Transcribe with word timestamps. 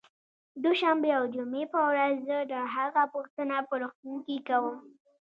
دوشنبې 0.63 1.11
او 1.17 1.23
جمعې 1.33 1.63
په 1.73 1.79
ورځ 1.89 2.13
زه 2.27 2.37
د 2.51 2.55
هغه 2.75 3.03
پوښتنه 3.13 3.55
په 3.67 3.73
روغتون 3.81 4.15
کې 4.25 4.37
کوم 4.47 4.75